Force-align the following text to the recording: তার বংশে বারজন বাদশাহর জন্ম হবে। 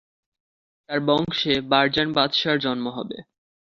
তার 0.89 0.99
বংশে 0.99 1.53
বারজন 1.71 2.07
বাদশাহর 2.13 2.57
জন্ম 2.57 2.85
হবে। 2.89 3.17